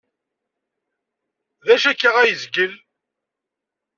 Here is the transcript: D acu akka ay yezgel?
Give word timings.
D 1.65 1.67
acu 1.75 1.87
akka 1.91 2.09
ay 2.17 2.29
yezgel? 2.31 2.73